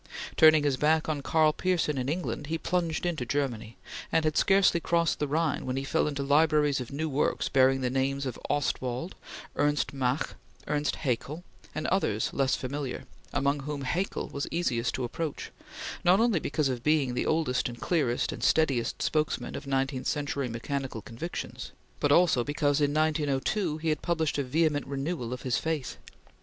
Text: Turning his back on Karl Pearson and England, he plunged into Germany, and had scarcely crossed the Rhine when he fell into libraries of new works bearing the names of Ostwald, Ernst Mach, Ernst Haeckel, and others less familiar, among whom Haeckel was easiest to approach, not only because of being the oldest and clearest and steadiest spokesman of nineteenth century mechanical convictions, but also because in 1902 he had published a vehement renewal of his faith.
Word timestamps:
Turning 0.35 0.63
his 0.63 0.77
back 0.77 1.07
on 1.07 1.21
Karl 1.21 1.53
Pearson 1.53 1.95
and 1.95 2.09
England, 2.09 2.47
he 2.47 2.57
plunged 2.57 3.05
into 3.05 3.23
Germany, 3.23 3.77
and 4.11 4.25
had 4.25 4.35
scarcely 4.35 4.79
crossed 4.79 5.19
the 5.19 5.27
Rhine 5.27 5.63
when 5.63 5.77
he 5.77 5.83
fell 5.83 6.07
into 6.07 6.23
libraries 6.23 6.81
of 6.81 6.91
new 6.91 7.07
works 7.07 7.49
bearing 7.49 7.81
the 7.81 7.89
names 7.91 8.25
of 8.25 8.39
Ostwald, 8.49 9.13
Ernst 9.55 9.93
Mach, 9.93 10.33
Ernst 10.65 10.95
Haeckel, 10.95 11.43
and 11.75 11.85
others 11.85 12.31
less 12.33 12.55
familiar, 12.55 13.03
among 13.31 13.59
whom 13.59 13.83
Haeckel 13.83 14.29
was 14.29 14.47
easiest 14.49 14.95
to 14.95 15.03
approach, 15.03 15.51
not 16.03 16.19
only 16.19 16.39
because 16.39 16.67
of 16.67 16.81
being 16.81 17.13
the 17.13 17.27
oldest 17.27 17.69
and 17.69 17.79
clearest 17.79 18.31
and 18.31 18.43
steadiest 18.43 19.03
spokesman 19.03 19.53
of 19.55 19.67
nineteenth 19.67 20.07
century 20.07 20.49
mechanical 20.49 21.03
convictions, 21.03 21.73
but 21.99 22.11
also 22.11 22.43
because 22.43 22.81
in 22.81 22.91
1902 22.91 23.77
he 23.77 23.89
had 23.89 24.01
published 24.01 24.39
a 24.39 24.43
vehement 24.43 24.87
renewal 24.87 25.31
of 25.31 25.43
his 25.43 25.59
faith. 25.59 25.97